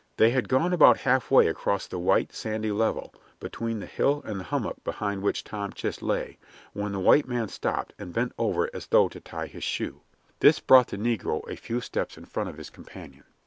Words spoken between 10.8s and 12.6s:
the negro a few steps in front of